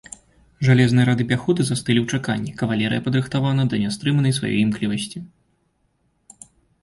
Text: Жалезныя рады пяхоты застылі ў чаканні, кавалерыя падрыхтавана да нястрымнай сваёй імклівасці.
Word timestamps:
Жалезныя 0.67 1.03
рады 1.09 1.23
пяхоты 1.31 1.61
застылі 1.67 1.99
ў 2.01 2.07
чаканні, 2.19 2.53
кавалерыя 2.61 3.03
падрыхтавана 3.07 3.63
да 3.73 3.81
нястрымнай 3.83 4.33
сваёй 4.39 4.59
імклівасці. 4.61 5.25